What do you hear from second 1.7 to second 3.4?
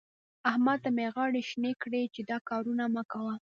کړې چې دا کارونه مه کوه.